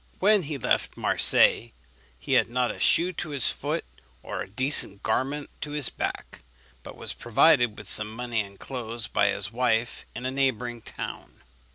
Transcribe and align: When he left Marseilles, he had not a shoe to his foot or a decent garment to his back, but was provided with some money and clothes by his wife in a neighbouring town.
When 0.17 0.41
he 0.41 0.57
left 0.57 0.97
Marseilles, 0.97 1.73
he 2.17 2.33
had 2.33 2.49
not 2.49 2.71
a 2.71 2.79
shoe 2.79 3.13
to 3.13 3.29
his 3.29 3.49
foot 3.51 3.85
or 4.23 4.41
a 4.41 4.49
decent 4.49 5.03
garment 5.03 5.51
to 5.61 5.73
his 5.73 5.89
back, 5.91 6.41
but 6.81 6.97
was 6.97 7.13
provided 7.13 7.77
with 7.77 7.87
some 7.87 8.09
money 8.11 8.39
and 8.39 8.59
clothes 8.59 9.05
by 9.05 9.27
his 9.27 9.51
wife 9.51 10.07
in 10.15 10.25
a 10.25 10.31
neighbouring 10.31 10.81
town. 10.81 11.43